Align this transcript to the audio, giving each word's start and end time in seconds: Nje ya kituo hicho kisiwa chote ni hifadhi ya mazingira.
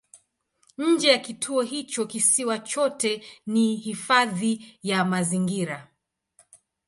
Nje 0.77 1.07
ya 1.09 1.17
kituo 1.17 1.61
hicho 1.61 2.05
kisiwa 2.05 2.59
chote 2.59 3.23
ni 3.45 3.75
hifadhi 3.75 4.79
ya 4.83 5.05
mazingira. 5.05 5.87